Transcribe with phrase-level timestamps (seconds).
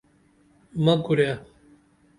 [0.83, 1.29] مہ کُرے!